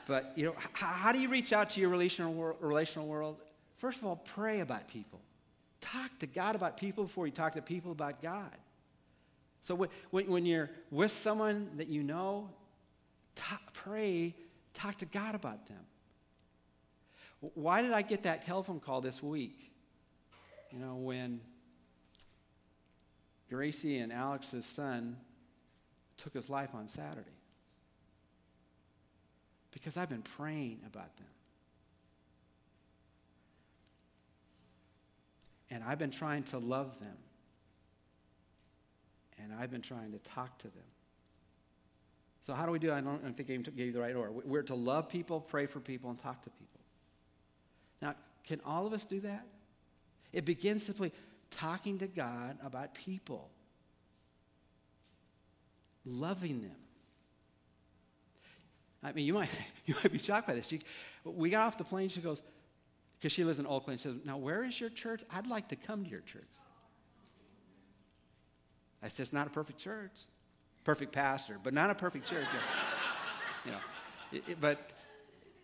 [0.07, 3.37] but you know, how, how do you reach out to your relational, relational world?
[3.77, 5.19] First of all, pray about people.
[5.81, 8.55] talk to God about people before you talk to people about God.
[9.61, 9.75] So
[10.11, 12.49] when, when you're with someone that you know,
[13.73, 14.35] pray,
[14.73, 15.83] talk to God about them.
[17.39, 19.71] Why did I get that telephone call this week?
[20.71, 21.41] You know, when
[23.55, 25.15] Gracie and Alex's son
[26.17, 27.29] took his life on Saturday.
[29.71, 31.27] Because I've been praying about them.
[35.69, 37.15] And I've been trying to love them.
[39.41, 40.89] And I've been trying to talk to them.
[42.41, 42.91] So, how do we do?
[42.91, 44.31] I don't, I think I gave you the right order.
[44.31, 46.81] We're to love people, pray for people, and talk to people.
[48.01, 49.47] Now, can all of us do that?
[50.31, 51.13] It begins simply
[51.55, 53.49] talking to God about people,
[56.05, 56.75] loving them.
[59.03, 59.49] I mean, you might,
[59.85, 60.67] you might be shocked by this.
[60.67, 60.81] She,
[61.23, 62.41] we got off the plane, she goes,
[63.19, 65.23] because she lives in Oakland, she says, Now, where is your church?
[65.31, 66.43] I'd like to come to your church.
[69.01, 70.11] I said, It's not a perfect church.
[70.83, 72.45] Perfect pastor, but not a perfect church.
[73.65, 73.77] you know,
[74.31, 74.91] it, it, but,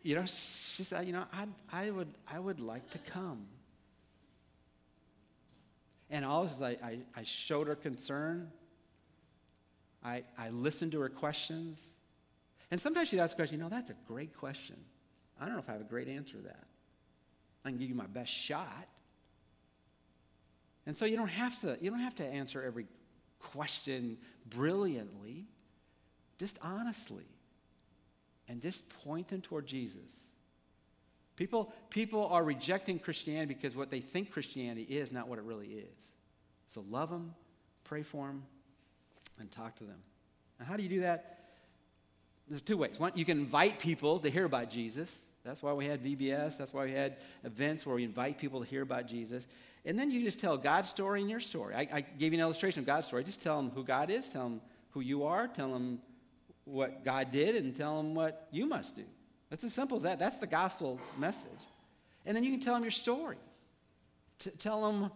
[0.01, 3.45] you know, she said, You know, I, I, would, I would like to come.
[6.12, 8.52] And all this is, I, I, I showed her concern.
[10.04, 11.80] I, I listened to her questions.
[12.69, 14.76] And sometimes she'd ask a question, you know, that's a great question.
[15.39, 16.65] I don't know if I have a great answer to that.
[17.63, 18.88] I can give you my best shot.
[20.86, 22.88] And so you don't have to, you don't have to answer every
[23.39, 24.17] question
[24.50, 25.45] brilliantly,
[26.38, 27.26] just honestly.
[28.47, 30.02] And just point them toward Jesus.
[31.36, 35.67] People, people are rejecting Christianity because what they think Christianity is not what it really
[35.67, 36.12] is.
[36.67, 37.34] So love them,
[37.84, 38.44] pray for them,
[39.39, 40.00] and talk to them.
[40.60, 41.39] And how do you do that?
[42.48, 43.00] There's two ways.
[43.00, 45.17] One, you can invite people to hear about Jesus.
[45.44, 46.58] That's why we had VBS.
[46.58, 49.48] That's why we had events where we invite people to hear about Jesus.
[49.86, 51.74] And then you just tell God's story and your story.
[51.76, 53.24] I, I gave you an illustration of God's story.
[53.24, 56.00] Just tell them who God is, tell them who you are, tell them
[56.65, 59.06] what God did, and tell them what you must do.
[59.52, 60.18] That's as simple as that.
[60.18, 61.52] That's the gospel message.
[62.26, 63.38] And then you can tell them your story.
[64.40, 65.12] T- tell them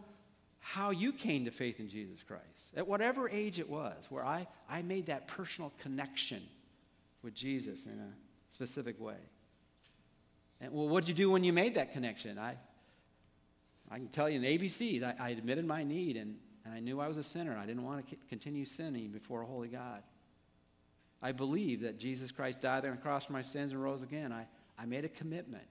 [0.60, 2.44] how you came to faith in Jesus Christ.
[2.76, 6.42] At whatever age it was, where I, I made that personal connection
[7.24, 8.12] with Jesus in a
[8.52, 9.16] specific way.
[10.60, 12.38] And well, what did you do when you made that connection?
[12.38, 12.58] I,
[13.90, 17.00] I can tell you in ABCs, I, I admitted my need and, and I knew
[17.00, 17.58] I was a sinner.
[17.58, 20.04] I didn't want to continue sinning before a holy God.
[21.26, 24.32] I believe that Jesus Christ died on the cross for my sins and rose again.
[24.32, 24.46] I,
[24.78, 25.66] I made a commitment.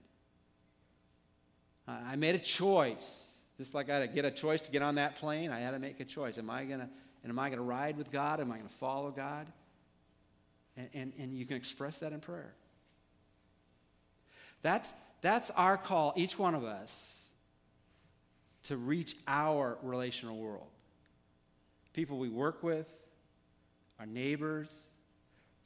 [1.86, 3.38] I, made a choice.
[3.56, 5.70] Just like I had to get a choice to get on that plane, I had
[5.70, 6.38] to make a choice.
[6.38, 6.88] Am I going to
[7.22, 8.40] and am I going to ride with God?
[8.40, 9.46] Am I going to follow God?
[10.76, 12.52] And, and, and you can express that in prayer.
[14.62, 17.22] That's, that's our call, each one of us,
[18.64, 20.66] to reach our relational world.
[21.92, 22.92] People we work with,
[24.00, 24.68] our neighbors,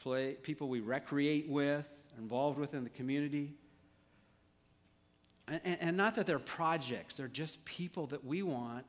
[0.01, 3.55] play, people we recreate with, involved with in the community.
[5.47, 8.85] And, and, not that they're projects, they're just people that we want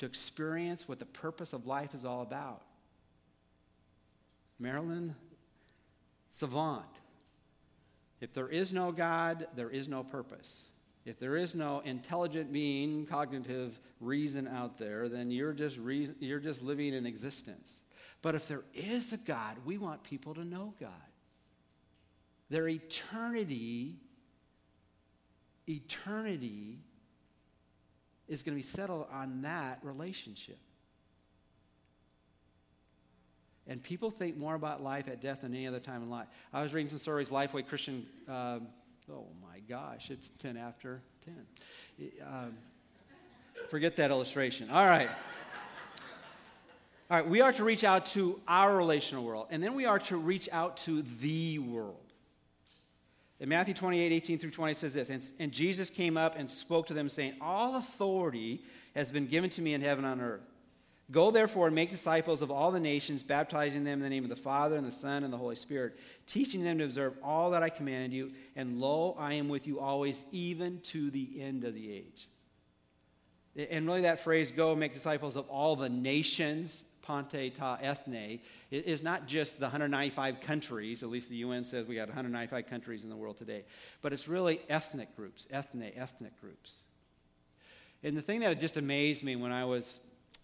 [0.00, 2.62] to experience what the purpose of life is all about.
[4.58, 5.14] Marilyn
[6.30, 6.84] Savant
[8.24, 10.62] if there is no God, there is no purpose.
[11.04, 16.40] If there is no intelligent being, cognitive reason out there, then you're just, re- you're
[16.40, 17.82] just living in existence.
[18.24, 20.88] But if there is a God, we want people to know God.
[22.48, 23.96] Their eternity,
[25.68, 26.78] eternity
[28.26, 30.56] is going to be settled on that relationship.
[33.66, 36.28] And people think more about life at death than any other time in life.
[36.50, 38.68] I was reading some stories, Lifeway Christian, um,
[39.12, 41.02] oh my gosh, it's 10 after
[41.98, 42.10] 10.
[42.26, 42.54] Um,
[43.68, 44.70] forget that illustration.
[44.70, 45.10] All right.
[47.10, 49.98] All right, we are to reach out to our relational world, and then we are
[50.00, 52.00] to reach out to the world.
[53.40, 56.86] In Matthew 28, 18 through 20 says this, and, and Jesus came up and spoke
[56.86, 58.62] to them, saying, All authority
[58.94, 60.40] has been given to me in heaven and on earth.
[61.10, 64.30] Go therefore and make disciples of all the nations, baptizing them in the name of
[64.30, 67.62] the Father and the Son and the Holy Spirit, teaching them to observe all that
[67.62, 68.32] I commanded you.
[68.56, 72.28] And lo, I am with you always, even to the end of the age.
[73.70, 78.40] And really, that phrase, go and make disciples of all the nations, pante ta ethne,
[78.70, 83.04] is not just the 195 countries, at least the UN says we got 195 countries
[83.04, 83.64] in the world today,
[84.02, 86.74] but it's really ethnic groups, ethne, ethnic groups.
[88.02, 90.00] And the thing that just amazed me when I was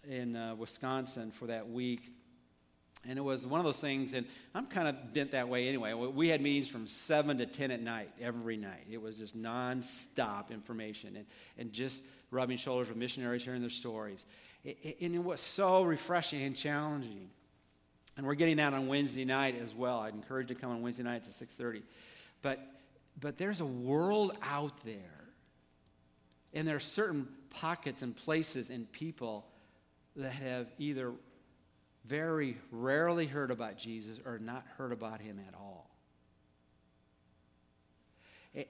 [0.09, 2.13] in uh, Wisconsin for that week
[3.09, 5.95] And it was one of those things, and I'm kind of bent that way anyway.
[5.95, 8.87] We had meetings from 7 to 10 at night, every night.
[8.91, 14.27] It was just nonstop information and, and just rubbing shoulders with missionaries, hearing their stories.
[14.65, 17.31] And it was so refreshing and challenging.
[18.17, 20.01] And we're getting that on Wednesday night as well.
[20.01, 21.83] I'd encourage you to come on Wednesday night to 6.30.
[22.43, 22.61] But,
[23.19, 25.25] but there's a world out there.
[26.53, 29.47] And there are certain pockets and places and people
[30.17, 31.13] that have either
[32.05, 35.90] very rarely heard about Jesus or not heard about him at all.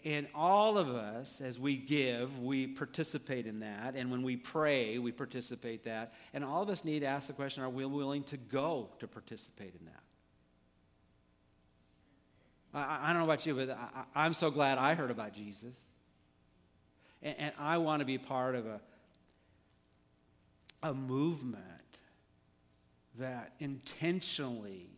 [0.05, 3.95] And all of us, as we give, we participate in that.
[3.97, 6.13] And when we pray, we participate that.
[6.35, 9.09] And all of us need to ask the question are we willing to go to
[9.09, 10.03] participate in that?
[12.75, 13.71] I, I don't know about you, but
[14.15, 15.75] I, am so glad I heard about Jesus.
[17.23, 18.81] And, and I want to be part of a,
[20.83, 21.65] a movement
[23.19, 24.91] that intentionally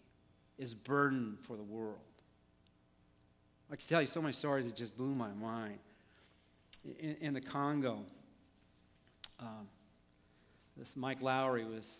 [0.59, 1.99] is burdened for the world.
[3.72, 5.78] I can tell you so many stories that just blew my mind.
[7.00, 8.00] In, in the Congo,
[9.40, 9.66] um,
[10.76, 11.96] this Mike Lowry was,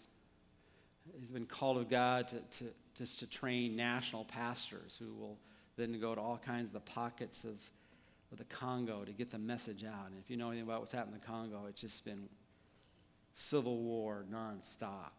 [1.18, 2.64] he's been called of God to, to,
[2.94, 5.38] just to train national pastors who will
[5.78, 7.58] then go to all kinds of the pockets of,
[8.32, 10.10] of the Congo to get the message out.
[10.10, 12.28] And if you know anything about what's happened in the Congo, it's just been
[13.32, 15.12] civil war nonstop.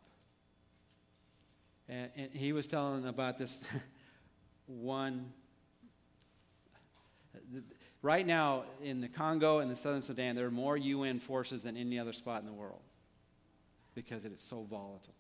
[1.89, 3.63] And, and he was telling about this
[4.67, 5.33] one.
[8.01, 11.77] Right now, in the Congo and the southern Sudan, there are more UN forces than
[11.77, 12.81] any other spot in the world
[13.95, 15.13] because it is so volatile.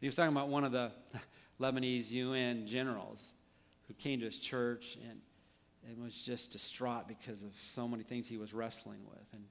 [0.00, 0.92] He was talking about one of the
[1.60, 3.20] Lebanese UN generals
[3.88, 5.20] who came to his church and,
[5.88, 9.26] and was just distraught because of so many things he was wrestling with.
[9.32, 9.44] And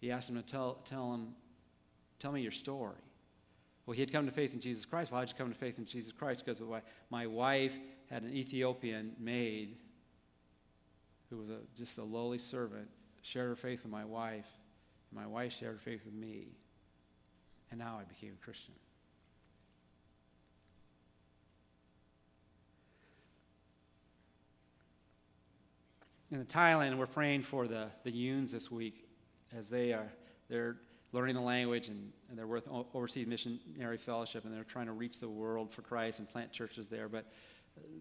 [0.00, 1.34] he asked him to tell, tell him,
[2.20, 2.94] tell me your story.
[3.86, 5.10] Well, he had come to faith in Jesus Christ.
[5.10, 6.44] Why did you come to faith in Jesus Christ?
[6.44, 6.60] Because
[7.10, 7.76] my wife
[8.10, 9.76] had an Ethiopian maid
[11.30, 12.88] who was a, just a lowly servant,
[13.22, 14.46] shared her faith with my wife.
[15.10, 16.48] And My wife shared her faith with me.
[17.70, 18.74] And now I became a Christian.
[26.30, 29.08] In Thailand, we're praying for the, the Yuns this week
[29.56, 30.12] as they are
[30.48, 30.76] they're
[31.12, 35.20] learning the language, and, and they're with Overseas Missionary Fellowship, and they're trying to reach
[35.20, 37.08] the world for Christ and plant churches there.
[37.08, 37.26] But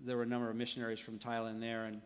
[0.04, 2.02] there were a number of missionaries from Thailand there, and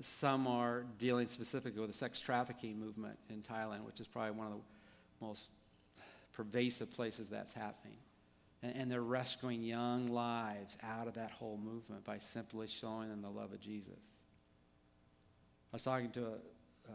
[0.00, 4.48] some are dealing specifically with the sex trafficking movement in Thailand, which is probably one
[4.48, 5.46] of the most
[6.32, 7.96] pervasive places that's happening.
[8.62, 13.22] And, and they're rescuing young lives out of that whole movement by simply showing them
[13.22, 14.00] the love of Jesus.
[15.72, 16.32] I was talking to a,
[16.88, 16.92] uh,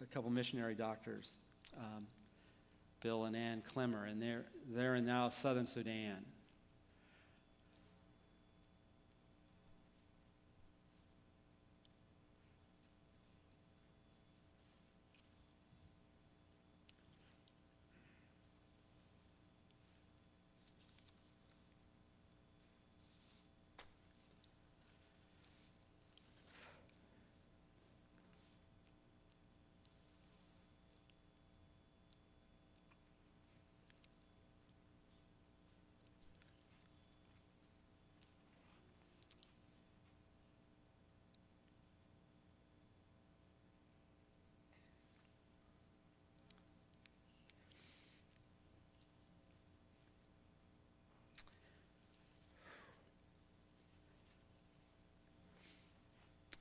[0.00, 1.32] a couple missionary doctors,
[1.76, 2.06] um,
[3.02, 6.24] Bill and Ann Clemmer, and they're, they're in now southern Sudan.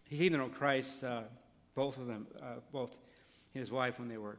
[0.09, 1.23] He came to know Christ, uh,
[1.75, 2.95] both of them, uh, both
[3.53, 4.37] his wife, when they were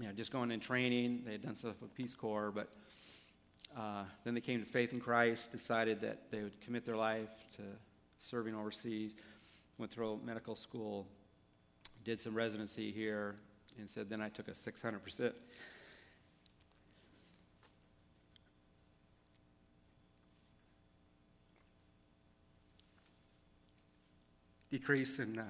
[0.00, 1.22] you know, just going in training.
[1.24, 2.68] They had done stuff with Peace Corps, but
[3.78, 7.28] uh, then they came to faith in Christ, decided that they would commit their life
[7.56, 7.62] to
[8.18, 9.14] serving overseas,
[9.78, 11.06] went through medical school,
[12.04, 13.36] did some residency here,
[13.78, 15.32] and said, then I took a 600%
[24.72, 25.44] decrease in, uh,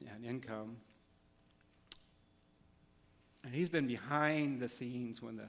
[0.00, 0.76] in income.
[3.42, 5.48] And he's been behind the scenes when the,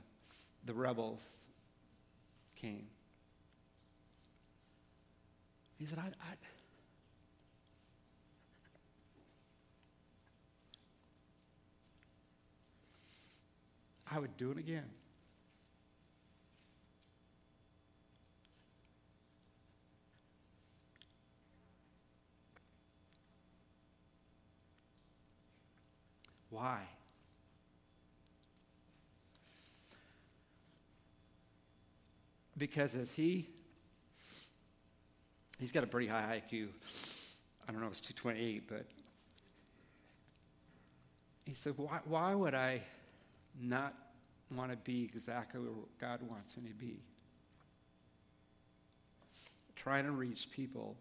[0.65, 1.23] the rebels
[2.55, 2.87] came.
[5.77, 6.33] He said, I, I,
[14.15, 14.89] I would do it again.
[26.51, 26.81] Why?
[32.57, 33.47] Because as he,
[35.59, 36.67] he's got a pretty high IQ.
[37.67, 38.85] I don't know if it's 228, but
[41.45, 42.81] he said, why, why would I
[43.59, 43.95] not
[44.55, 46.99] want to be exactly what God wants me to be?
[49.75, 50.97] Trying to reach people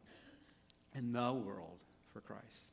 [0.94, 1.78] in the world
[2.12, 2.69] for Christ.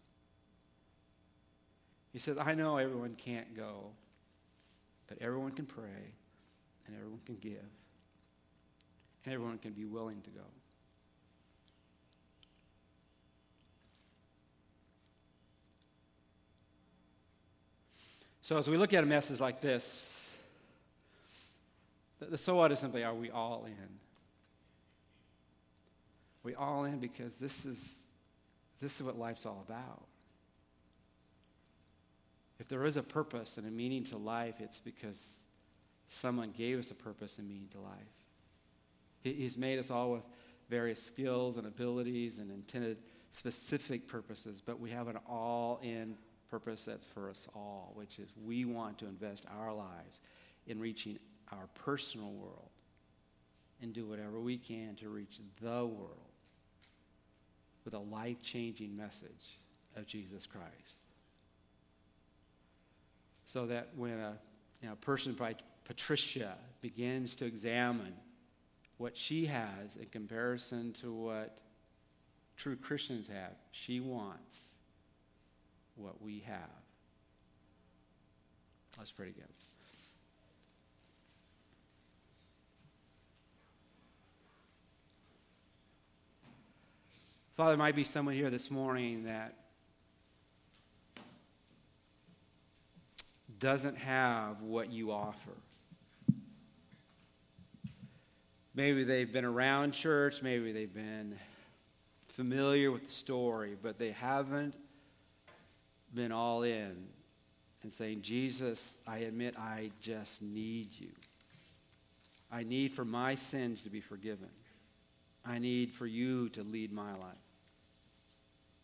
[2.14, 3.92] He says, I know everyone can't go,
[5.08, 6.14] but everyone can pray,
[6.86, 7.70] and everyone can give,
[9.26, 10.42] and everyone can be willing to go.
[18.42, 20.34] So, as we look at a message like this,
[22.20, 24.00] the, the so what is simply are we all in?
[26.48, 28.04] we all in because this is,
[28.82, 30.06] this is what life's all about.
[32.60, 35.42] If there is a purpose and a meaning to life, it's because
[36.10, 37.92] someone gave us a purpose and meaning to life.
[39.24, 40.24] He's made us all with
[40.70, 42.98] various skills and abilities and intended
[43.32, 46.16] specific purposes, but we have an all in
[46.50, 50.22] purpose that's for us all, which is we want to invest our lives
[50.66, 51.20] in reaching
[51.52, 52.70] our personal world
[53.82, 56.18] and do whatever we can to reach the world
[57.86, 59.60] with a life changing message
[59.96, 61.07] of Jesus Christ.
[63.58, 64.38] So that when a
[64.84, 68.14] you know, person like Patricia begins to examine
[69.00, 71.58] what she has in comparison to what
[72.56, 74.62] true Christians have, she wants
[75.96, 76.70] what we have.
[79.00, 79.48] Let's pray together.
[87.56, 89.56] Father, there might be someone here this morning that
[93.60, 95.52] doesn't have what you offer.
[98.76, 101.38] Maybe they've been around church, maybe they've been
[102.28, 104.76] familiar with the story, but they haven't
[106.14, 106.96] been all in
[107.82, 111.10] and saying, Jesus, I admit I just need you.
[112.52, 114.50] I need for my sins to be forgiven.
[115.46, 117.47] I need for you to lead my life.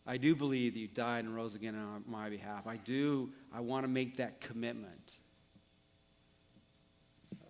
[0.06, 2.66] I do believe that you died and rose again on my behalf.
[2.66, 5.16] I do, I want to make that commitment.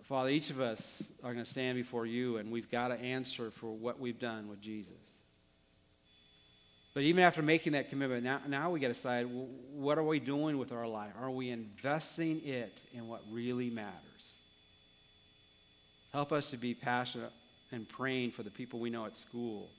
[0.04, 3.50] Father, each of us are going to stand before you, and we've got to answer
[3.50, 4.92] for what we've done with Jesus.
[6.92, 9.26] But even after making that commitment, now, now we got to decide
[9.72, 11.12] what are we doing with our life?
[11.20, 13.94] Are we investing it in what really matters?
[16.12, 17.32] Help us to be passionate
[17.72, 19.70] and praying for the people we know at school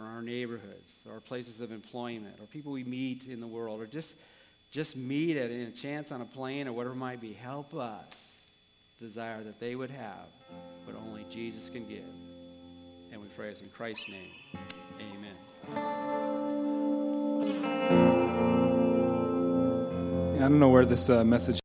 [0.00, 3.86] or our neighborhoods or places of employment or people we meet in the world or
[3.86, 4.14] just,
[4.70, 7.32] just meet at a chance on a plane or whatever it might be.
[7.32, 8.40] Help us
[9.00, 10.28] desire that they would have
[10.84, 12.04] what only Jesus can give.
[13.12, 14.30] And we pray this in Christ's name.
[15.00, 15.36] Amen.
[20.36, 21.58] I don't know where this uh, message